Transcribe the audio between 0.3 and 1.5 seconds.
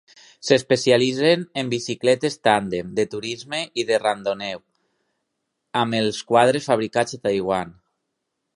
S'especialitzen